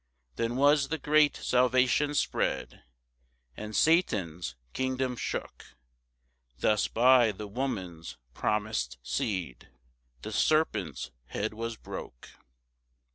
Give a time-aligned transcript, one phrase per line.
[0.33, 2.81] 8 Then was the great salvation spread,
[3.55, 5.75] And Satan's kingdom shook;
[6.57, 9.69] Thus by the woman's promis'd seed
[10.23, 12.29] The serpent's head was broke.